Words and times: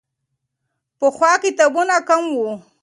پخوا 0.99 1.31
کتابونه 1.43 1.95
کم 2.07 2.23
وو. 2.37 2.49